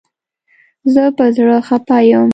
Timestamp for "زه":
0.93-1.03